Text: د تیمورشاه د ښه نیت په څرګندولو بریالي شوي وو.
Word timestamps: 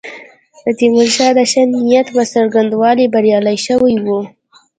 د 0.63 0.65
تیمورشاه 0.79 1.31
د 1.37 1.39
ښه 1.51 1.63
نیت 1.71 2.07
په 2.15 2.23
څرګندولو 2.33 3.11
بریالي 3.13 3.57
شوي 3.65 3.95
وو. 4.05 4.19